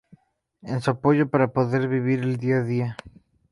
[0.63, 2.97] Es su apoyo para poder vivir el día a día...